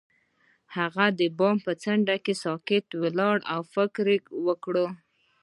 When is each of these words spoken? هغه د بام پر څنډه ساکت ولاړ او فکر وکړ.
هغه 0.75 1.05
د 1.19 1.21
بام 1.37 1.55
پر 1.65 1.75
څنډه 1.83 2.15
ساکت 2.43 2.85
ولاړ 3.01 3.37
او 3.53 3.61
فکر 3.75 4.05
وکړ. 4.47 4.75